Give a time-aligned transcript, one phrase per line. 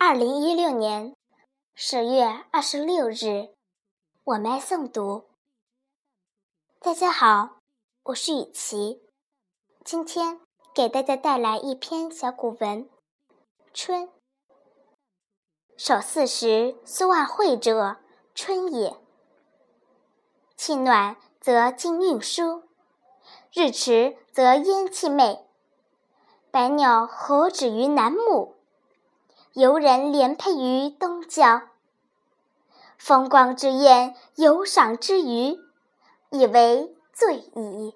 [0.00, 1.16] 二零一六年
[1.74, 3.48] 十月二十六日，
[4.22, 5.24] 我们来诵读。
[6.78, 7.58] 大家好，
[8.04, 9.02] 我是雨琪，
[9.84, 10.40] 今天
[10.72, 12.84] 给大家带来一篇小古文
[13.74, 14.04] 《春》。
[15.76, 17.96] 守四时，苏万会者，
[18.36, 18.96] 春也。
[20.56, 22.62] 气暖则金运舒，
[23.52, 25.44] 日迟则烟气昧。
[26.52, 28.54] 百鸟何止于南木？
[29.58, 31.62] 游人连佩于东郊，
[32.96, 35.58] 风光之宴，游赏之余，
[36.30, 37.92] 以为醉矣。